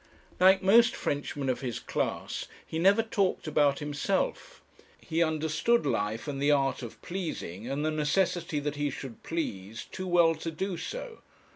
[0.39, 4.59] Like most Frenchmen of his class, he never talked about himself.
[4.99, 9.85] He understood life, and the art of pleasing, and the necessity that he should please,
[9.91, 11.19] too well to do so.